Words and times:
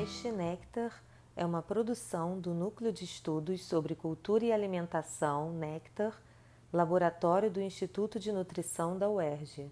podcast 0.00 0.32
Nectar 0.32 1.02
é 1.36 1.44
uma 1.44 1.60
produção 1.60 2.40
do 2.40 2.54
Núcleo 2.54 2.90
de 2.90 3.04
Estudos 3.04 3.62
sobre 3.66 3.94
Cultura 3.94 4.46
e 4.46 4.52
Alimentação 4.52 5.52
Nectar, 5.52 6.14
laboratório 6.72 7.50
do 7.50 7.60
Instituto 7.60 8.18
de 8.18 8.32
Nutrição 8.32 8.96
da 8.96 9.10
UERJ. 9.10 9.70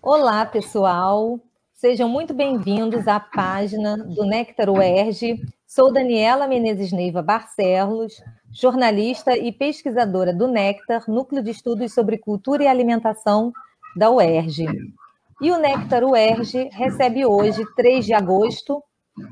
Olá, 0.00 0.46
pessoal! 0.46 1.40
Sejam 1.74 2.08
muito 2.08 2.32
bem-vindos 2.32 3.08
à 3.08 3.18
página 3.18 3.96
do 3.96 4.24
Nectar 4.24 4.70
UERJ. 4.70 5.40
Sou 5.66 5.92
Daniela 5.92 6.46
Menezes 6.46 6.92
Neiva 6.92 7.20
Barcelos, 7.20 8.22
jornalista 8.52 9.36
e 9.36 9.50
pesquisadora 9.50 10.32
do 10.32 10.46
Nectar, 10.46 11.02
Núcleo 11.08 11.42
de 11.42 11.50
Estudos 11.50 11.92
sobre 11.92 12.16
Cultura 12.16 12.62
e 12.62 12.68
Alimentação 12.68 13.50
da 13.96 14.08
UERJ. 14.08 14.68
E 15.42 15.50
o 15.50 15.58
Nectar 15.58 16.04
UERJ 16.04 16.68
recebe 16.70 17.26
hoje, 17.26 17.64
3 17.74 18.04
de 18.04 18.14
agosto, 18.14 18.80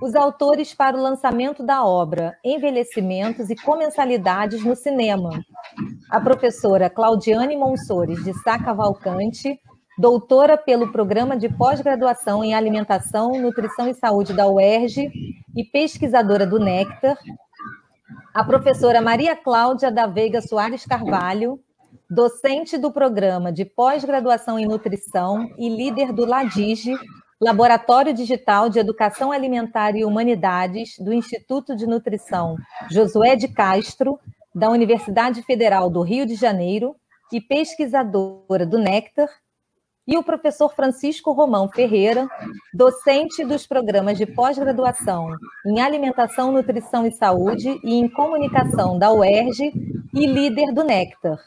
os 0.00 0.14
autores 0.14 0.74
para 0.74 0.96
o 0.96 1.02
lançamento 1.02 1.64
da 1.64 1.84
obra 1.84 2.36
Envelhecimentos 2.44 3.50
e 3.50 3.56
Comensalidades 3.56 4.64
no 4.64 4.76
Cinema. 4.76 5.30
A 6.10 6.20
professora 6.20 6.88
Claudiane 6.88 7.56
Monsores 7.56 8.22
de 8.24 8.32
Sá 8.42 8.58
Cavalcante, 8.58 9.58
doutora 9.98 10.56
pelo 10.56 10.92
Programa 10.92 11.36
de 11.36 11.48
Pós-Graduação 11.48 12.44
em 12.44 12.54
Alimentação, 12.54 13.32
Nutrição 13.32 13.88
e 13.88 13.94
Saúde 13.94 14.32
da 14.32 14.46
UERJ 14.48 15.10
e 15.56 15.64
pesquisadora 15.64 16.46
do 16.46 16.58
Nectar. 16.58 17.18
A 18.32 18.44
professora 18.44 19.00
Maria 19.00 19.34
Cláudia 19.34 19.90
da 19.90 20.06
Veiga 20.06 20.40
Soares 20.40 20.84
Carvalho, 20.84 21.58
docente 22.08 22.78
do 22.78 22.92
programa 22.92 23.52
de 23.52 23.64
pós-graduação 23.64 24.58
em 24.58 24.66
nutrição 24.66 25.48
e 25.58 25.68
líder 25.68 26.12
do 26.12 26.24
LADIGE, 26.24 26.94
Laboratório 27.40 28.12
Digital 28.12 28.68
de 28.68 28.80
Educação 28.80 29.30
Alimentar 29.30 29.94
e 29.94 30.04
Humanidades 30.04 30.98
do 30.98 31.12
Instituto 31.12 31.76
de 31.76 31.86
Nutrição 31.86 32.56
Josué 32.90 33.36
de 33.36 33.46
Castro, 33.46 34.18
da 34.52 34.68
Universidade 34.68 35.40
Federal 35.42 35.88
do 35.88 36.02
Rio 36.02 36.26
de 36.26 36.34
Janeiro, 36.34 36.96
e 37.32 37.40
pesquisadora 37.40 38.66
do 38.66 38.78
Nectar, 38.78 39.28
e 40.04 40.16
o 40.16 40.22
professor 40.22 40.74
Francisco 40.74 41.30
Romão 41.32 41.68
Ferreira, 41.68 42.26
docente 42.74 43.44
dos 43.44 43.66
programas 43.66 44.16
de 44.16 44.26
pós-graduação 44.26 45.28
em 45.66 45.80
Alimentação, 45.80 46.50
Nutrição 46.50 47.06
e 47.06 47.12
Saúde 47.12 47.78
e 47.84 47.94
em 47.94 48.08
Comunicação 48.08 48.98
da 48.98 49.12
UERJ 49.12 49.70
e 50.14 50.26
líder 50.26 50.72
do 50.72 50.82
Nectar. 50.82 51.38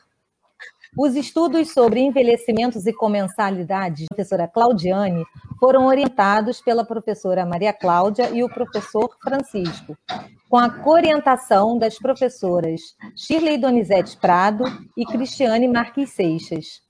Os 0.98 1.16
estudos 1.16 1.72
sobre 1.72 2.02
envelhecimentos 2.02 2.86
e 2.86 2.92
comensalidades 2.92 4.02
da 4.02 4.16
professora 4.16 4.46
Claudiane 4.46 5.26
foram 5.58 5.86
orientados 5.86 6.60
pela 6.60 6.84
professora 6.84 7.46
Maria 7.46 7.72
Cláudia 7.72 8.30
e 8.30 8.44
o 8.44 8.50
professor 8.50 9.10
Francisco, 9.24 9.98
com 10.50 10.58
a 10.58 10.70
coorientação 10.70 11.78
das 11.78 11.98
professoras 11.98 12.82
Shirley 13.16 13.58
Donizete 13.58 14.18
Prado 14.18 14.66
e 14.98 15.06
Cristiane 15.06 15.66
Marques 15.66 16.10
Seixas. 16.10 16.82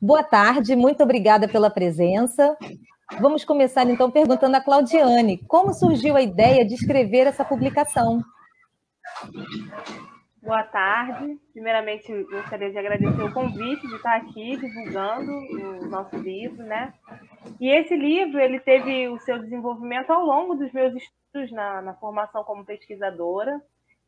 Boa 0.00 0.22
tarde, 0.22 0.76
muito 0.76 1.02
obrigada 1.02 1.48
pela 1.48 1.70
presença. 1.70 2.54
Vamos 3.18 3.46
começar 3.46 3.88
então 3.88 4.10
perguntando 4.10 4.58
a 4.58 4.60
Claudiane 4.60 5.38
como 5.48 5.72
surgiu 5.72 6.16
a 6.16 6.22
ideia 6.22 6.66
de 6.66 6.74
escrever 6.74 7.26
essa 7.26 7.46
publicação. 7.46 8.22
Boa 10.42 10.64
tarde. 10.64 11.38
Primeiramente, 11.52 12.12
gostaria 12.24 12.72
de 12.72 12.76
agradecer 12.76 13.22
o 13.22 13.32
convite 13.32 13.86
de 13.86 13.94
estar 13.94 14.16
aqui 14.16 14.56
divulgando 14.56 15.30
o 15.30 15.86
nosso 15.86 16.16
livro, 16.16 16.64
né? 16.64 16.92
E 17.60 17.70
esse 17.70 17.94
livro, 17.94 18.40
ele 18.40 18.58
teve 18.58 19.08
o 19.08 19.20
seu 19.20 19.38
desenvolvimento 19.38 20.10
ao 20.10 20.24
longo 20.24 20.56
dos 20.56 20.72
meus 20.72 20.96
estudos 20.96 21.52
na, 21.52 21.80
na 21.82 21.94
formação 21.94 22.42
como 22.42 22.64
pesquisadora. 22.64 23.62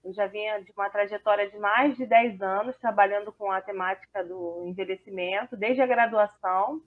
Eu 0.05 0.13
já 0.13 0.27
vinha 0.27 0.61
de 0.61 0.73
uma 0.73 0.91
trajetória 0.91 1.49
de 1.49 1.57
mais 1.57 1.97
de 1.97 2.05
10 2.05 2.43
anos 2.43 2.77
trabalhando 2.79 3.31
com 3.31 3.53
a 3.53 3.61
temática 3.61 4.25
do 4.25 4.65
envelhecimento, 4.67 5.57
desde 5.57 5.83
a 5.83 5.87
graduação. 5.87 6.83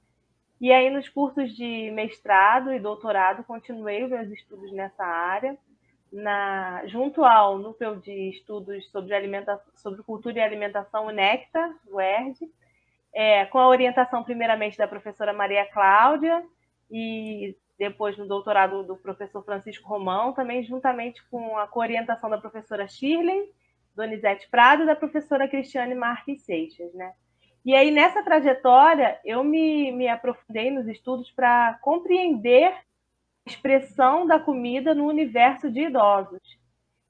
E 0.60 0.74
aí, 0.74 0.90
nos 0.90 1.08
cursos 1.08 1.56
de 1.56 1.90
mestrado 1.92 2.74
e 2.74 2.82
doutorado, 2.82 3.46
continuei 3.46 4.08
meus 4.08 4.30
estudos 4.30 4.74
nessa 4.74 5.06
área 5.06 5.58
na, 6.12 6.86
junto 6.88 7.24
ao 7.24 7.58
Núcleo 7.58 7.98
de 7.98 8.30
Estudos 8.30 8.90
sobre, 8.92 9.14
alimentação, 9.14 9.66
sobre 9.76 10.04
Cultura 10.04 10.40
e 10.40 10.42
Alimentação, 10.42 11.08
o 11.08 11.12
NECTA, 11.12 11.76
o 11.88 12.00
ERD, 12.00 12.50
é, 13.14 13.46
com 13.46 13.60
a 13.60 13.68
orientação 13.68 14.24
primeiramente 14.24 14.78
da 14.78 14.88
professora 14.88 15.34
Maria 15.34 15.66
Cláudia 15.66 16.44
e 16.90 17.56
depois 17.78 18.18
no 18.18 18.28
doutorado 18.28 18.84
do 18.84 18.98
professor 18.98 19.44
Francisco 19.44 19.88
Romão, 19.88 20.34
também 20.34 20.64
juntamente 20.64 21.24
com 21.30 21.58
a 21.58 21.70
orientação 21.76 22.30
da 22.30 22.38
professora 22.38 22.88
Shirley, 22.88 23.52
Donizete 23.96 24.50
Prado 24.50 24.84
e 24.84 24.86
da 24.86 24.96
professora 24.96 25.48
Cristiane 25.48 25.94
Marques 25.94 26.42
Seixas, 26.44 26.94
né? 26.94 27.14
E 27.66 27.76
aí, 27.76 27.92
nessa 27.92 28.24
trajetória, 28.24 29.20
eu 29.26 29.44
me, 29.44 29.92
me 29.92 30.08
aprofundei 30.08 30.72
nos 30.72 30.88
estudos 30.88 31.30
para 31.32 31.78
compreender 31.82 32.74
expressão 33.48 34.26
da 34.26 34.40
comida 34.40 34.94
no 34.94 35.08
universo 35.08 35.72
de 35.72 35.82
idosos. 35.82 36.42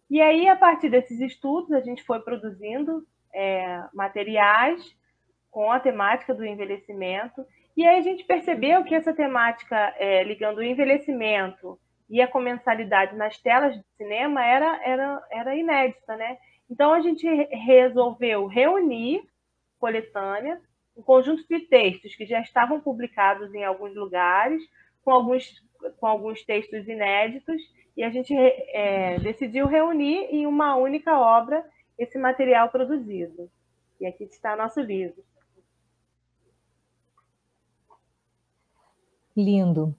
E 0.10 0.22
aí, 0.22 0.48
a 0.48 0.56
partir 0.56 0.90
desses 0.90 1.20
estudos, 1.20 1.72
a 1.72 1.82
gente 1.82 2.04
foi 2.04 2.20
produzindo 2.22 3.06
é, 3.34 3.84
materiais 3.94 4.96
com 5.52 5.72
a 5.72 5.80
temática 5.80 6.34
do 6.34 6.46
envelhecimento. 6.46 7.46
E 7.76 7.86
aí 7.86 8.00
a 8.00 8.02
gente 8.02 8.24
percebeu 8.24 8.84
que 8.84 8.96
essa 8.96 9.14
temática 9.14 9.94
é, 9.98 10.24
ligando 10.24 10.60
o 10.60 10.64
envelhecimento 10.64 11.80
e 12.10 12.22
a 12.22 12.28
comensalidade 12.28 13.16
nas 13.16 13.38
telas 13.38 13.76
de 13.76 13.84
cinema 13.98 14.46
era, 14.46 14.80
era, 14.84 15.28
era 15.30 15.56
inédita, 15.56 16.16
né? 16.16 16.38
Então 16.70 16.94
a 16.94 17.02
gente 17.02 17.28
resolveu 17.52 18.46
reunir 18.48 19.24
coletânea, 19.80 20.60
um 20.96 21.02
conjunto 21.02 21.46
de 21.48 21.60
textos 21.60 22.16
que 22.16 22.26
já 22.26 22.42
estavam 22.42 22.80
publicados 22.80 23.54
em 23.54 23.64
alguns 23.64 23.96
lugares, 23.96 24.62
com 25.04 25.12
alguns 25.12 25.64
com 26.00 26.08
alguns 26.08 26.44
textos 26.44 26.88
inéditos, 26.88 27.62
e 27.96 28.04
a 28.04 28.10
gente 28.10 28.34
é, 28.36 29.20
decidiu 29.20 29.66
reunir 29.66 30.28
em 30.32 30.46
uma 30.46 30.76
única 30.76 31.20
obra 31.20 31.66
esse 31.98 32.18
material 32.18 32.70
produzido. 32.70 33.50
E 34.00 34.06
aqui 34.06 34.26
está 34.26 34.56
nosso 34.56 34.80
livro. 34.80 35.24
Lindo. 39.36 39.96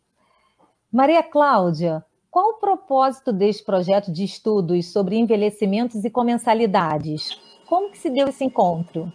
Maria 0.90 1.22
Cláudia, 1.22 2.04
qual 2.30 2.50
o 2.50 2.58
propósito 2.60 3.32
deste 3.32 3.64
projeto 3.64 4.12
de 4.12 4.24
estudos 4.24 4.92
sobre 4.92 5.16
envelhecimentos 5.16 6.04
e 6.04 6.10
comensalidades? 6.10 7.30
Como 7.68 7.90
que 7.90 7.98
se 7.98 8.10
deu 8.10 8.28
esse 8.28 8.44
encontro? 8.44 9.12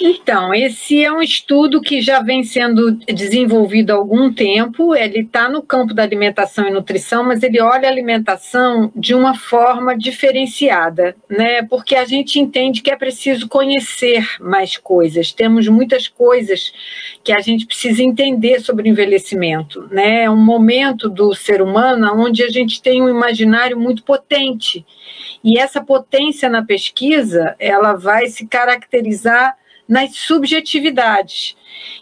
Então, 0.00 0.52
esse 0.52 1.04
é 1.04 1.12
um 1.12 1.22
estudo 1.22 1.80
que 1.80 2.00
já 2.00 2.20
vem 2.20 2.42
sendo 2.42 2.92
desenvolvido 3.06 3.92
há 3.92 3.94
algum 3.94 4.32
tempo. 4.32 4.94
Ele 4.94 5.20
está 5.20 5.48
no 5.48 5.62
campo 5.62 5.94
da 5.94 6.02
alimentação 6.02 6.66
e 6.66 6.72
nutrição, 6.72 7.22
mas 7.22 7.44
ele 7.44 7.60
olha 7.60 7.88
a 7.88 7.92
alimentação 7.92 8.90
de 8.96 9.14
uma 9.14 9.36
forma 9.36 9.96
diferenciada, 9.96 11.14
né? 11.28 11.62
Porque 11.62 11.94
a 11.94 12.04
gente 12.04 12.40
entende 12.40 12.82
que 12.82 12.90
é 12.90 12.96
preciso 12.96 13.48
conhecer 13.48 14.26
mais 14.40 14.76
coisas. 14.76 15.32
Temos 15.32 15.68
muitas 15.68 16.08
coisas 16.08 16.72
que 17.22 17.32
a 17.32 17.40
gente 17.40 17.64
precisa 17.64 18.02
entender 18.02 18.60
sobre 18.60 18.88
o 18.88 18.90
envelhecimento, 18.90 19.88
né? 19.92 20.24
É 20.24 20.30
um 20.30 20.36
momento 20.36 21.08
do 21.08 21.32
ser 21.34 21.62
humano 21.62 22.12
onde 22.16 22.42
a 22.42 22.48
gente 22.48 22.82
tem 22.82 23.00
um 23.00 23.08
imaginário 23.08 23.78
muito 23.78 24.02
potente. 24.02 24.84
E 25.44 25.58
essa 25.58 25.80
potência 25.80 26.48
na 26.48 26.64
pesquisa, 26.64 27.54
ela 27.60 27.92
vai 27.92 28.26
se 28.26 28.46
caracterizar 28.46 29.56
nas 29.88 30.16
subjetividades. 30.16 31.56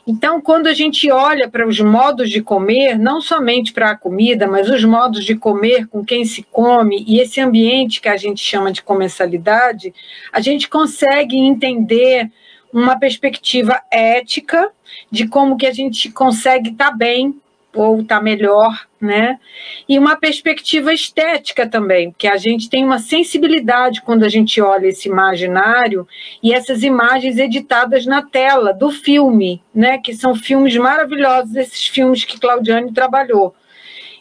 Então, 0.07 0.41
quando 0.41 0.67
a 0.67 0.75
gente 0.75 1.11
olha 1.11 1.49
para 1.49 1.67
os 1.67 1.81
modos 1.81 2.31
de 2.31 2.43
comer, 2.43 2.99
não 2.99 3.21
somente 3.21 3.73
para 3.73 3.91
a 3.91 3.97
comida, 3.97 4.47
mas 4.47 4.69
os 4.69 4.85
modos 4.85 5.25
de 5.25 5.35
comer 5.35 5.87
com 5.89 6.05
quem 6.05 6.25
se 6.25 6.43
come 6.51 7.05
e 7.07 7.21
esse 7.21 7.41
ambiente 7.41 8.01
que 8.01 8.09
a 8.09 8.17
gente 8.17 8.41
chama 8.41 8.73
de 8.73 8.83
comensalidade, 8.83 9.95
a 10.33 10.41
gente 10.41 10.69
consegue 10.69 11.37
entender 11.37 12.31
uma 12.73 12.99
perspectiva 12.99 13.81
ética 13.91 14.71
de 15.11 15.29
como 15.29 15.57
que 15.57 15.67
a 15.67 15.73
gente 15.73 16.11
consegue 16.11 16.71
estar 16.71 16.91
tá 16.91 16.97
bem 16.97 17.35
ou 17.75 18.01
está 18.01 18.21
melhor, 18.21 18.87
né? 19.01 19.39
E 19.89 19.99
uma 19.99 20.17
perspectiva 20.17 20.93
estética 20.93 21.67
também, 21.67 22.11
porque 22.11 22.29
a 22.29 22.37
gente 22.37 22.69
tem 22.69 22.85
uma 22.85 22.99
sensibilidade 22.99 24.03
quando 24.03 24.25
a 24.25 24.29
gente 24.29 24.61
olha 24.61 24.87
esse 24.87 25.09
imaginário 25.09 26.07
e 26.43 26.53
essas 26.53 26.83
imagens 26.83 27.39
editadas 27.39 28.07
na 28.07 28.23
tela 28.23 28.73
do 28.73 28.91
filme, 28.91 29.63
né? 29.75 29.99
Que 29.99 30.15
são 30.15 30.35
filmes 30.35 30.77
maravilhosos, 30.77 31.57
esses 31.57 31.87
filmes 31.87 32.25
que 32.25 32.39
Claudiane 32.39 32.93
trabalhou. 32.93 33.55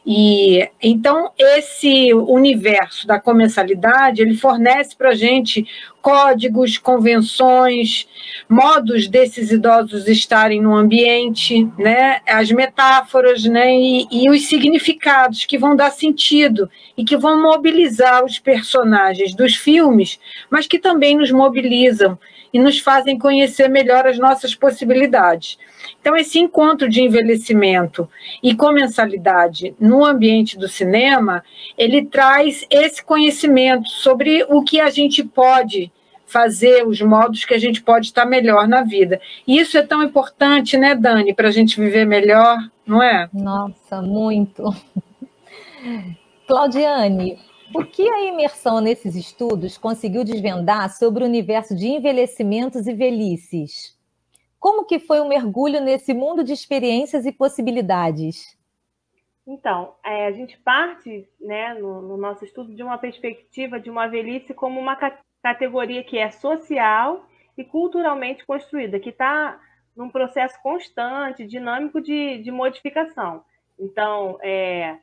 E 0.05 0.67
então 0.81 1.31
esse 1.37 2.11
universo 2.11 3.05
da 3.05 3.19
comensalidade 3.19 4.21
ele 4.21 4.35
fornece 4.35 4.95
para 4.95 5.09
a 5.09 5.15
gente 5.15 5.67
códigos, 6.01 6.79
convenções, 6.79 8.07
modos 8.49 9.07
desses 9.07 9.51
idosos 9.51 10.07
estarem 10.07 10.59
no 10.59 10.75
ambiente, 10.75 11.69
né? 11.77 12.19
As 12.27 12.51
metáforas, 12.51 13.43
né? 13.43 13.71
E, 13.75 14.07
e 14.11 14.29
os 14.29 14.47
significados 14.47 15.45
que 15.45 15.59
vão 15.59 15.75
dar 15.75 15.91
sentido 15.91 16.67
e 16.97 17.05
que 17.05 17.15
vão 17.15 17.39
mobilizar 17.39 18.25
os 18.25 18.39
personagens 18.39 19.35
dos 19.35 19.55
filmes, 19.55 20.19
mas 20.49 20.65
que 20.65 20.79
também 20.79 21.15
nos 21.15 21.31
mobilizam 21.31 22.17
e 22.53 22.59
nos 22.59 22.79
fazem 22.79 23.17
conhecer 23.17 23.67
melhor 23.67 24.07
as 24.07 24.17
nossas 24.17 24.53
possibilidades. 24.55 25.57
Então, 25.99 26.15
esse 26.15 26.39
encontro 26.39 26.89
de 26.89 27.01
envelhecimento 27.01 28.09
e 28.41 28.55
comensalidade 28.55 29.75
no 29.79 30.03
ambiente 30.03 30.57
do 30.57 30.67
cinema, 30.67 31.43
ele 31.77 32.05
traz 32.05 32.65
esse 32.69 33.03
conhecimento 33.03 33.89
sobre 33.89 34.45
o 34.49 34.63
que 34.63 34.79
a 34.79 34.89
gente 34.89 35.23
pode 35.23 35.91
fazer, 36.25 36.87
os 36.87 37.01
modos 37.01 37.43
que 37.43 37.53
a 37.53 37.59
gente 37.59 37.83
pode 37.83 38.07
estar 38.07 38.25
melhor 38.25 38.67
na 38.67 38.83
vida. 38.83 39.19
E 39.45 39.59
isso 39.59 39.77
é 39.77 39.81
tão 39.81 40.01
importante, 40.01 40.77
né, 40.77 40.95
Dani, 40.95 41.33
para 41.33 41.49
a 41.49 41.51
gente 41.51 41.79
viver 41.79 42.05
melhor, 42.05 42.57
não 42.85 43.03
é? 43.03 43.29
Nossa, 43.33 44.01
muito. 44.01 44.63
Claudiane, 46.47 47.37
o 47.73 47.85
que 47.85 48.07
a 48.09 48.23
imersão 48.25 48.81
nesses 48.81 49.15
estudos 49.15 49.77
conseguiu 49.77 50.23
desvendar 50.23 50.89
sobre 50.89 51.23
o 51.23 51.27
universo 51.27 51.75
de 51.75 51.87
envelhecimentos 51.87 52.87
e 52.87 52.93
velhices? 52.93 53.97
Como 54.59 54.85
que 54.85 54.99
foi 54.99 55.19
um 55.19 55.27
mergulho 55.27 55.81
nesse 55.81 56.13
mundo 56.13 56.43
de 56.43 56.53
experiências 56.53 57.25
e 57.25 57.31
possibilidades? 57.31 58.57
Então, 59.47 59.95
é, 60.05 60.27
a 60.27 60.31
gente 60.31 60.57
parte, 60.59 61.27
né, 61.39 61.73
no, 61.73 62.01
no, 62.01 62.17
nosso 62.17 62.45
estudo, 62.45 62.75
de 62.75 62.83
uma 62.83 62.97
perspectiva 62.97 63.79
de 63.79 63.89
uma 63.89 64.07
velhice 64.07 64.53
como 64.53 64.79
uma 64.79 64.95
categoria 65.41 66.03
que 66.03 66.17
é 66.17 66.29
social 66.29 67.25
e 67.57 67.63
culturalmente 67.63 68.45
construída, 68.45 68.99
que 68.99 69.09
está 69.09 69.59
num 69.95 70.09
processo 70.09 70.61
constante, 70.61 71.47
dinâmico 71.47 71.99
de, 71.99 72.37
de 72.37 72.51
modificação. 72.51 73.43
Então, 73.79 74.37
é, 74.41 74.99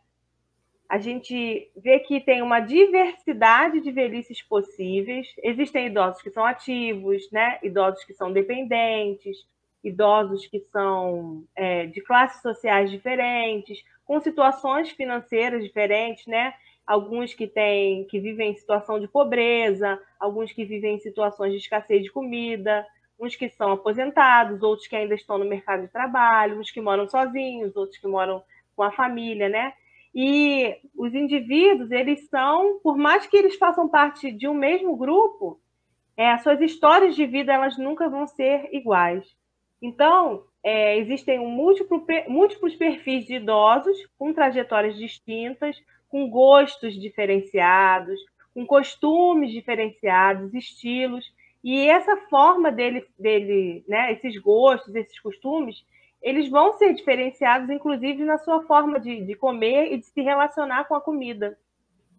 a 0.88 0.98
gente 0.98 1.70
vê 1.76 1.98
que 2.00 2.18
tem 2.18 2.40
uma 2.40 2.60
diversidade 2.60 3.80
de 3.80 3.92
velhices 3.92 4.40
possíveis. 4.40 5.28
Existem 5.42 5.86
idosos 5.86 6.22
que 6.22 6.30
são 6.30 6.44
ativos, 6.44 7.30
né? 7.30 7.58
idosos 7.62 8.02
que 8.04 8.14
são 8.14 8.32
dependentes, 8.32 9.36
idosos 9.84 10.46
que 10.46 10.60
são 10.60 11.44
é, 11.54 11.86
de 11.86 12.00
classes 12.00 12.40
sociais 12.40 12.90
diferentes, 12.90 13.82
com 14.04 14.18
situações 14.18 14.90
financeiras 14.90 15.62
diferentes, 15.62 16.26
né? 16.26 16.54
Alguns 16.86 17.34
que 17.34 17.46
têm, 17.46 18.04
que 18.04 18.18
vivem 18.18 18.52
em 18.52 18.56
situação 18.56 18.98
de 18.98 19.06
pobreza, 19.06 20.00
alguns 20.18 20.52
que 20.52 20.64
vivem 20.64 20.94
em 20.94 21.00
situações 21.00 21.52
de 21.52 21.58
escassez 21.58 22.02
de 22.02 22.10
comida, 22.10 22.86
uns 23.20 23.36
que 23.36 23.50
são 23.50 23.72
aposentados, 23.72 24.62
outros 24.62 24.88
que 24.88 24.96
ainda 24.96 25.14
estão 25.14 25.36
no 25.36 25.44
mercado 25.44 25.82
de 25.82 25.88
trabalho, 25.88 26.58
uns 26.58 26.70
que 26.70 26.80
moram 26.80 27.06
sozinhos, 27.06 27.76
outros 27.76 27.98
que 27.98 28.06
moram 28.06 28.42
com 28.74 28.82
a 28.82 28.90
família, 28.90 29.50
né? 29.50 29.74
E 30.20 30.76
os 30.96 31.14
indivíduos, 31.14 31.92
eles 31.92 32.28
são, 32.28 32.80
por 32.82 32.98
mais 32.98 33.24
que 33.28 33.36
eles 33.36 33.54
façam 33.54 33.88
parte 33.88 34.32
de 34.32 34.48
um 34.48 34.52
mesmo 34.52 34.96
grupo, 34.96 35.60
é, 36.16 36.32
as 36.32 36.42
suas 36.42 36.60
histórias 36.60 37.14
de 37.14 37.24
vida 37.24 37.52
elas 37.52 37.78
nunca 37.78 38.08
vão 38.08 38.26
ser 38.26 38.68
iguais. 38.72 39.24
Então, 39.80 40.42
é, 40.60 40.98
existem 40.98 41.38
um 41.38 41.48
múltiplo, 41.48 42.04
múltiplos 42.26 42.74
perfis 42.74 43.26
de 43.26 43.36
idosos 43.36 43.96
com 44.18 44.34
trajetórias 44.34 44.96
distintas, 44.96 45.76
com 46.08 46.28
gostos 46.28 47.00
diferenciados, 47.00 48.18
com 48.52 48.66
costumes 48.66 49.52
diferenciados, 49.52 50.52
estilos. 50.52 51.32
E 51.62 51.88
essa 51.88 52.16
forma 52.28 52.72
dele, 52.72 53.06
dele 53.16 53.84
né, 53.86 54.14
esses 54.14 54.36
gostos, 54.38 54.92
esses 54.96 55.20
costumes, 55.20 55.76
eles 56.22 56.48
vão 56.48 56.72
ser 56.74 56.94
diferenciados, 56.94 57.70
inclusive, 57.70 58.24
na 58.24 58.38
sua 58.38 58.62
forma 58.64 58.98
de, 58.98 59.24
de 59.24 59.34
comer 59.34 59.92
e 59.92 59.98
de 59.98 60.06
se 60.06 60.20
relacionar 60.20 60.84
com 60.84 60.94
a 60.94 61.00
comida. 61.00 61.56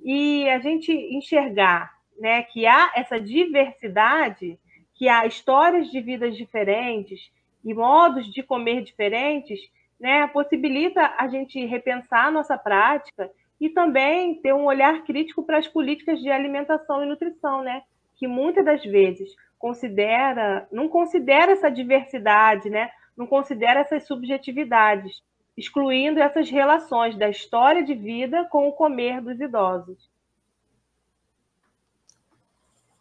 E 0.02 0.48
a 0.50 0.60
gente 0.60 0.92
enxergar 0.92 1.94
né, 2.18 2.44
que 2.44 2.66
há 2.66 2.92
essa 2.96 3.20
diversidade, 3.20 4.58
que 4.94 5.08
há 5.08 5.26
histórias 5.26 5.90
de 5.90 6.02
vidas 6.02 6.36
diferentes 6.36 7.32
e 7.64 7.74
modos 7.74 8.32
de 8.32 8.42
comer 8.42 8.84
diferentes, 8.84 9.60
né, 10.00 10.28
possibilita 10.28 11.14
a 11.18 11.28
gente 11.28 11.66
repensar 11.66 12.28
a 12.28 12.32
nossa 12.32 12.58
prática 12.58 13.30
e 13.60 13.70
também 13.70 14.36
ter 14.36 14.54
um 14.54 14.66
olhar 14.66 15.04
crítico 15.04 15.44
para 15.44 15.58
as 15.58 15.68
políticas 15.68 16.22
de 16.22 16.30
alimentação 16.30 17.04
e 17.04 17.06
nutrição, 17.06 17.62
né, 17.62 17.84
que 18.16 18.28
muitas 18.28 18.64
das 18.64 18.84
vezes 18.84 19.30
considera, 19.58 20.68
não 20.72 20.88
considera 20.88 21.52
essa 21.52 21.70
diversidade, 21.70 22.70
né, 22.70 22.90
não 23.20 23.28
considera 23.28 23.82
essas 23.82 24.08
subjetividades, 24.08 25.22
excluindo 25.58 26.22
essas 26.22 26.50
relações 26.50 27.18
da 27.18 27.28
história 27.30 27.84
de 27.84 27.94
vida 27.94 28.46
com 28.46 28.70
o 28.70 28.72
comer 28.72 29.20
dos 29.22 29.38
idosos. 29.42 30.10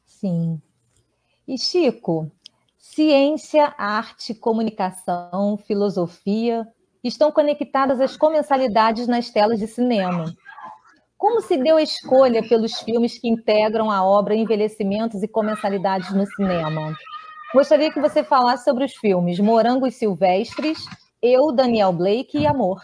Sim. 0.04 0.60
E 1.46 1.56
Chico, 1.56 2.28
ciência, 2.76 3.72
arte, 3.78 4.34
comunicação, 4.34 5.56
filosofia 5.56 6.66
estão 7.04 7.30
conectadas 7.30 8.00
às 8.00 8.16
comensalidades 8.16 9.06
nas 9.06 9.30
telas 9.30 9.60
de 9.60 9.68
cinema. 9.68 10.34
Como 11.16 11.40
se 11.40 11.56
deu 11.56 11.76
a 11.76 11.82
escolha 11.82 12.46
pelos 12.48 12.80
filmes 12.80 13.16
que 13.20 13.28
integram 13.28 13.88
a 13.88 14.04
obra 14.04 14.34
Envelhecimentos 14.34 15.22
e 15.22 15.28
Comensalidades 15.28 16.12
no 16.12 16.26
cinema? 16.26 16.92
Gostaria 17.54 17.90
que 17.90 18.00
você 18.00 18.22
falasse 18.22 18.64
sobre 18.64 18.84
os 18.84 18.94
filmes 18.94 19.40
Morangos 19.40 19.94
Silvestres, 19.94 20.86
Eu, 21.22 21.50
Daniel 21.50 21.92
Blake 21.92 22.38
e 22.38 22.46
Amor. 22.46 22.82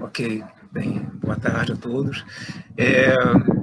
Ok, 0.00 0.42
bem, 0.72 1.08
boa 1.14 1.36
tarde 1.36 1.72
a 1.72 1.76
todos. 1.76 2.24
É, 2.76 3.14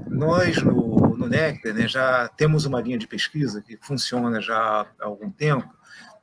nós, 0.10 0.64
no, 0.64 1.18
no 1.18 1.28
Nectar, 1.28 1.74
né, 1.74 1.90
já 1.90 2.30
temos 2.30 2.66
uma 2.66 2.80
linha 2.80 2.98
de 2.98 3.06
pesquisa 3.06 3.62
que 3.62 3.78
funciona 3.82 4.40
já 4.40 4.88
há 4.98 5.06
algum 5.06 5.30
tempo, 5.30 5.70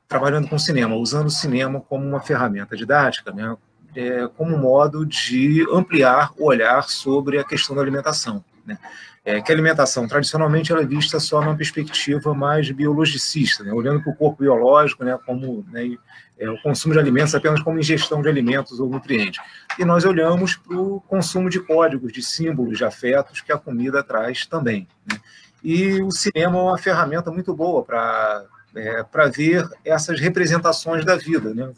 trabalhando 0.07 0.49
com 0.49 0.57
cinema, 0.57 0.95
usando 0.95 1.27
o 1.27 1.31
cinema 1.31 1.79
como 1.79 2.07
uma 2.07 2.19
ferramenta 2.19 2.75
didática, 2.75 3.31
né, 3.31 3.55
é, 3.95 4.27
como 4.35 4.57
modo 4.57 5.05
de 5.05 5.63
ampliar 5.71 6.31
o 6.37 6.45
olhar 6.45 6.83
sobre 6.89 7.37
a 7.37 7.43
questão 7.43 7.75
da 7.75 7.83
alimentação. 7.83 8.43
Né 8.67 8.77
é, 9.27 9.41
que 9.41 9.51
a 9.51 9.55
alimentação 9.55 10.07
tradicionalmente 10.07 10.71
ela 10.71 10.83
é 10.83 10.85
vista 10.85 11.19
só 11.19 11.41
numa 11.41 11.57
perspectiva 11.57 12.33
mais 12.33 12.71
biologicista, 12.71 13.61
né, 13.61 13.73
olhando 13.73 14.01
para 14.01 14.13
o 14.13 14.15
corpo 14.15 14.41
biológico, 14.41 15.03
né, 15.03 15.19
como 15.25 15.65
né, 15.69 15.97
é, 16.39 16.49
o 16.49 16.57
consumo 16.61 16.93
de 16.93 16.99
alimentos 16.99 17.35
apenas 17.35 17.61
como 17.61 17.77
ingestão 17.77 18.21
de 18.21 18.29
alimentos 18.29 18.79
ou 18.79 18.89
nutrientes. 18.89 19.43
E 19.77 19.83
nós 19.83 20.05
olhamos 20.05 20.55
para 20.55 20.77
o 20.77 21.01
consumo 21.01 21.49
de 21.49 21.59
códigos, 21.59 22.13
de 22.13 22.23
símbolos, 22.23 22.77
de 22.77 22.85
afetos 22.85 23.41
que 23.41 23.51
a 23.51 23.57
comida 23.57 24.01
traz 24.01 24.45
também. 24.45 24.87
Né. 25.05 25.19
E 25.61 26.01
o 26.01 26.09
cinema 26.09 26.57
é 26.57 26.61
uma 26.61 26.77
ferramenta 26.77 27.29
muito 27.29 27.53
boa 27.53 27.83
para 27.83 28.45
é, 28.75 29.03
para 29.03 29.27
ver 29.27 29.67
essas 29.83 30.19
representações 30.19 31.03
da 31.03 31.17
vida. 31.17 31.53
Né? 31.53 31.69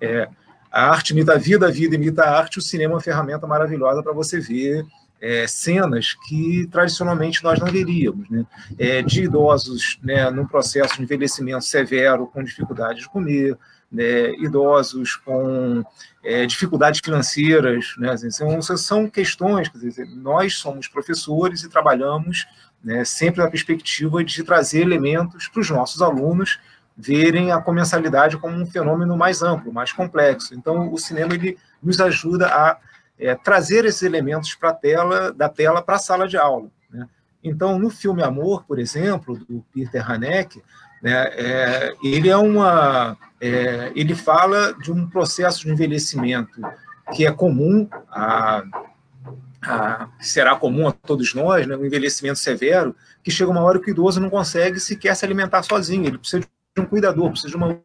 É, 0.00 0.28
a 0.70 0.90
arte 0.90 1.12
imita 1.12 1.34
a 1.34 1.38
vida, 1.38 1.68
a 1.68 1.70
vida 1.70 1.94
imita 1.94 2.24
a 2.24 2.36
arte, 2.36 2.58
o 2.58 2.62
cinema 2.62 2.92
é 2.92 2.96
uma 2.96 3.00
ferramenta 3.00 3.46
maravilhosa 3.46 4.02
para 4.02 4.12
você 4.12 4.40
ver 4.40 4.84
é, 5.20 5.46
cenas 5.46 6.14
que 6.28 6.66
tradicionalmente 6.70 7.42
nós 7.42 7.58
não 7.58 7.66
veríamos, 7.66 8.28
né? 8.30 8.46
É, 8.78 9.02
de 9.02 9.24
idosos 9.24 9.98
né, 10.02 10.30
num 10.30 10.46
processo 10.46 10.96
de 10.96 11.02
envelhecimento 11.02 11.64
severo, 11.64 12.26
com 12.26 12.42
dificuldade 12.42 13.00
de 13.00 13.08
comer, 13.08 13.58
né, 13.90 14.32
idosos 14.34 15.16
com 15.16 15.82
é, 16.22 16.46
dificuldades 16.46 17.00
financeiras, 17.02 17.94
né, 17.98 18.10
assim, 18.10 18.30
são, 18.30 18.60
são 18.60 19.08
questões, 19.08 19.70
dizer, 19.72 20.06
nós 20.06 20.56
somos 20.56 20.86
professores 20.86 21.62
e 21.62 21.70
trabalhamos 21.70 22.46
né, 22.84 23.04
sempre 23.04 23.42
na 23.42 23.50
perspectiva 23.50 24.22
de 24.22 24.44
trazer 24.44 24.82
elementos 24.82 25.48
para 25.48 25.60
os 25.60 25.70
nossos 25.70 26.02
alunos 26.02 26.60
verem 26.96 27.52
a 27.52 27.60
comensalidade 27.60 28.36
como 28.36 28.56
um 28.56 28.66
fenômeno 28.66 29.16
mais 29.16 29.40
amplo, 29.40 29.72
mais 29.72 29.92
complexo. 29.92 30.54
Então, 30.54 30.92
o 30.92 30.98
cinema 30.98 31.32
ele 31.34 31.56
nos 31.80 32.00
ajuda 32.00 32.48
a 32.48 32.76
é, 33.18 33.34
trazer 33.34 33.84
esses 33.84 34.02
elementos 34.02 34.54
para 34.54 34.72
tela, 34.72 35.32
da 35.32 35.48
tela 35.48 35.82
para 35.82 35.96
a 35.96 36.00
sala 36.00 36.28
de 36.28 36.36
aula. 36.36 36.70
Né? 36.90 37.08
Então, 37.42 37.78
no 37.78 37.90
filme 37.90 38.22
Amor, 38.22 38.64
por 38.64 38.78
exemplo, 38.78 39.36
do 39.36 39.64
Peter 39.72 40.08
Haneke, 40.08 40.62
né, 41.02 41.28
é, 41.32 41.94
ele 42.02 42.28
é 42.28 42.36
uma, 42.36 43.16
é, 43.40 43.92
ele 43.94 44.14
fala 44.14 44.72
de 44.74 44.90
um 44.90 45.08
processo 45.08 45.62
de 45.62 45.70
envelhecimento 45.70 46.60
que 47.14 47.26
é 47.26 47.32
comum 47.32 47.88
a, 48.10 48.62
a, 49.62 50.08
será 50.20 50.56
comum 50.56 50.88
a 50.88 50.92
todos 50.92 51.34
nós, 51.34 51.66
né, 51.66 51.76
um 51.76 51.84
envelhecimento 51.84 52.38
severo, 52.38 52.94
que 53.22 53.30
chega 53.30 53.50
uma 53.50 53.62
hora 53.62 53.78
que 53.78 53.90
o 53.90 53.92
idoso 53.92 54.20
não 54.20 54.30
consegue 54.30 54.80
sequer 54.80 55.14
se 55.14 55.24
alimentar 55.24 55.62
sozinho, 55.62 56.06
ele 56.06 56.18
precisa 56.18 56.40
de 56.40 56.82
um 56.82 56.86
cuidador, 56.86 57.30
precisa 57.30 57.50
de 57.50 57.56
uma 57.56 57.80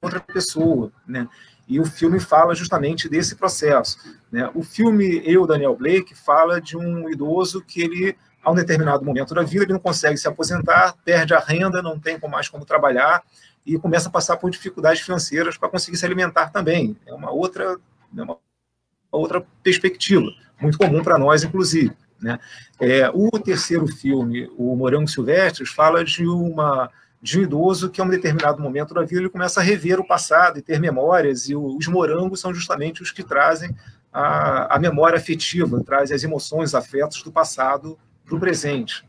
outra 0.00 0.20
pessoa, 0.20 0.92
né? 1.06 1.28
E 1.68 1.78
o 1.78 1.84
filme 1.84 2.18
fala 2.18 2.54
justamente 2.54 3.08
desse 3.08 3.36
processo. 3.36 3.98
Né? 4.32 4.50
O 4.54 4.62
filme 4.62 5.22
Eu, 5.24 5.46
Daniel 5.46 5.76
Blake, 5.76 6.14
fala 6.14 6.60
de 6.60 6.76
um 6.76 7.10
idoso 7.10 7.62
que 7.62 7.82
ele, 7.82 8.16
a 8.42 8.50
um 8.50 8.54
determinado 8.54 9.04
momento 9.04 9.34
da 9.34 9.42
vida, 9.42 9.64
ele 9.64 9.74
não 9.74 9.80
consegue 9.80 10.16
se 10.16 10.26
aposentar, 10.26 10.96
perde 11.04 11.34
a 11.34 11.38
renda, 11.38 11.82
não 11.82 11.98
tem 11.98 12.18
mais 12.28 12.48
como 12.48 12.64
trabalhar 12.64 13.22
e 13.66 13.78
começa 13.78 14.08
a 14.08 14.12
passar 14.12 14.38
por 14.38 14.50
dificuldades 14.50 15.02
financeiras 15.02 15.58
para 15.58 15.68
conseguir 15.68 15.98
se 15.98 16.06
alimentar 16.06 16.50
também. 16.50 16.96
É 17.06 17.12
uma 17.12 17.30
outra, 17.30 17.76
é 18.16 18.22
uma 18.22 18.38
outra 19.12 19.44
perspectiva, 19.62 20.26
muito 20.58 20.78
comum 20.78 21.02
para 21.02 21.18
nós, 21.18 21.44
inclusive. 21.44 21.94
Né? 22.18 22.38
É, 22.80 23.10
o 23.12 23.30
terceiro 23.38 23.86
filme, 23.86 24.50
O 24.56 24.74
Morango 24.74 25.06
Silvestres, 25.06 25.68
fala 25.68 26.02
de 26.02 26.26
uma 26.26 26.90
de 27.20 27.38
um 27.38 27.42
idoso 27.42 27.90
que, 27.90 28.00
a 28.00 28.04
um 28.04 28.08
determinado 28.08 28.62
momento 28.62 28.94
da 28.94 29.02
vida, 29.02 29.20
ele 29.20 29.28
começa 29.28 29.60
a 29.60 29.62
rever 29.62 29.98
o 29.98 30.06
passado 30.06 30.58
e 30.58 30.62
ter 30.62 30.78
memórias, 30.78 31.48
e 31.48 31.56
os 31.56 31.86
morangos 31.88 32.40
são 32.40 32.54
justamente 32.54 33.02
os 33.02 33.10
que 33.10 33.22
trazem 33.22 33.74
a, 34.12 34.76
a 34.76 34.78
memória 34.78 35.18
afetiva, 35.18 35.82
trazem 35.84 36.14
as 36.14 36.22
emoções, 36.22 36.70
os 36.70 36.74
afetos 36.74 37.22
do 37.22 37.32
passado 37.32 37.98
para 38.24 38.36
o 38.36 38.40
presente. 38.40 39.04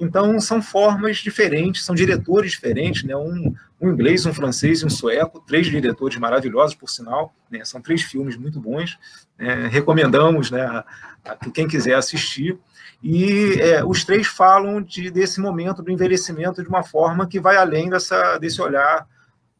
Então, 0.00 0.40
são 0.40 0.60
formas 0.60 1.18
diferentes, 1.18 1.84
são 1.84 1.94
diretores 1.94 2.52
diferentes, 2.52 3.04
né? 3.04 3.16
um, 3.16 3.54
um 3.80 3.90
inglês, 3.90 4.26
um 4.26 4.34
francês 4.34 4.80
e 4.80 4.86
um 4.86 4.90
sueco, 4.90 5.40
três 5.46 5.66
diretores 5.66 6.16
maravilhosos, 6.18 6.74
por 6.74 6.88
sinal, 6.88 7.34
né? 7.50 7.64
são 7.64 7.80
três 7.80 8.02
filmes 8.02 8.36
muito 8.36 8.60
bons, 8.60 8.98
né? 9.38 9.68
recomendamos 9.68 10.50
né, 10.50 10.62
a, 10.62 10.84
a 11.24 11.36
quem 11.50 11.68
quiser 11.68 11.94
assistir. 11.94 12.58
E 13.02 13.60
é, 13.60 13.84
os 13.84 14.04
três 14.04 14.26
falam 14.26 14.80
de, 14.80 15.10
desse 15.10 15.40
momento 15.40 15.82
do 15.82 15.90
envelhecimento 15.90 16.62
de 16.62 16.68
uma 16.68 16.82
forma 16.82 17.26
que 17.26 17.38
vai 17.38 17.56
além 17.56 17.90
dessa, 17.90 18.38
desse 18.38 18.62
olhar 18.62 19.06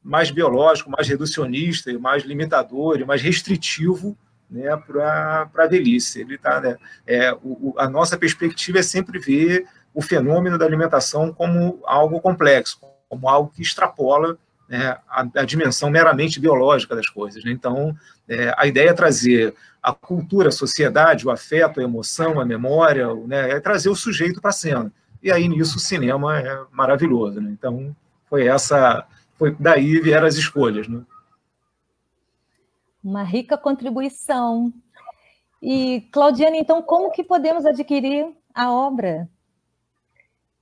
mais 0.02 0.30
biológico, 0.30 0.90
mais 0.90 1.08
reducionista, 1.08 1.96
mais 1.98 2.24
limitador 2.24 3.00
e 3.00 3.04
mais 3.04 3.22
restritivo 3.22 4.16
né, 4.50 4.76
para 4.76 5.50
a 5.56 5.66
velhice. 5.66 6.20
Ele 6.20 6.38
tá, 6.38 6.60
né, 6.60 6.76
é, 7.06 7.32
o, 7.42 7.74
a 7.78 7.88
nossa 7.88 8.16
perspectiva 8.16 8.78
é 8.78 8.82
sempre 8.82 9.18
ver 9.18 9.66
o 9.94 10.02
fenômeno 10.02 10.58
da 10.58 10.66
alimentação 10.66 11.32
como 11.32 11.80
algo 11.84 12.20
complexo, 12.20 12.80
como 13.08 13.28
algo 13.28 13.52
que 13.54 13.62
extrapola 13.62 14.36
né, 14.68 14.98
a, 15.08 15.20
a, 15.36 15.44
dimensão 15.44 15.88
meramente 15.88 16.40
biológica 16.40 16.96
das 16.96 17.08
coisas. 17.08 17.44
Né? 17.44 17.52
Então, 17.52 17.96
é, 18.28 18.52
a 18.56 18.66
ideia 18.66 18.90
é 18.90 18.94
trazer 18.94 19.54
a 19.82 19.92
cultura, 19.92 20.48
a 20.48 20.52
sociedade, 20.52 21.26
o 21.26 21.30
afeto, 21.30 21.78
a 21.78 21.82
emoção, 21.82 22.40
a 22.40 22.44
memória, 22.44 23.14
né, 23.26 23.50
é 23.50 23.60
trazer 23.60 23.88
o 23.88 23.94
sujeito 23.94 24.40
para 24.40 24.50
a 24.50 24.54
cena. 24.54 24.92
E 25.22 25.30
aí 25.30 25.48
nisso 25.48 25.76
o 25.76 25.80
cinema 25.80 26.38
é 26.38 26.64
maravilhoso. 26.72 27.40
Né? 27.40 27.50
Então 27.50 27.94
foi 28.28 28.46
essa, 28.46 29.06
foi 29.34 29.54
daí 29.58 30.00
vieram 30.00 30.26
as 30.26 30.34
escolhas. 30.34 30.88
Né? 30.88 31.02
Uma 33.02 33.22
rica 33.22 33.56
contribuição. 33.56 34.72
E 35.62 36.02
Claudiane, 36.12 36.58
então 36.58 36.82
como 36.82 37.10
que 37.10 37.22
podemos 37.22 37.64
adquirir 37.64 38.26
a 38.54 38.70
obra? 38.70 39.28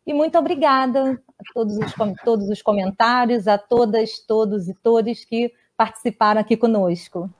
E 0.06 0.12
muito 0.12 0.38
obrigada 0.38 1.18
a 1.38 1.44
todos 1.52 1.78
os, 1.78 1.94
todos 2.24 2.48
os 2.48 2.62
comentários, 2.62 3.46
a 3.48 3.56
todas, 3.56 4.18
todos 4.18 4.68
e 4.68 4.74
todas 4.74 5.24
que 5.24 5.52
participaram 5.76 6.40
aqui 6.40 6.56
conosco. 6.56 7.30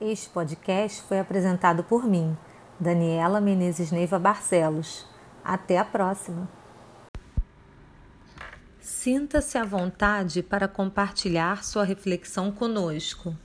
Este 0.00 0.28
podcast 0.30 1.02
foi 1.02 1.18
apresentado 1.18 1.84
por 1.84 2.04
mim, 2.04 2.36
Daniela 2.78 3.40
Menezes 3.40 3.92
Neiva 3.92 4.18
Barcelos. 4.18 5.06
Até 5.44 5.78
a 5.78 5.84
próxima! 5.84 6.48
Sinta-se 8.80 9.56
à 9.56 9.64
vontade 9.64 10.42
para 10.42 10.66
compartilhar 10.66 11.62
sua 11.62 11.84
reflexão 11.84 12.50
conosco. 12.50 13.36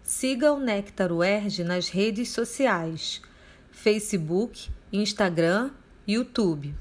Siga 0.02 0.52
o 0.52 0.58
Nectar 0.58 1.12
UERJ 1.12 1.62
nas 1.62 1.88
redes 1.88 2.30
sociais 2.30 3.22
Facebook, 3.70 4.68
Instagram, 4.92 5.70
YouTube. 6.06 6.74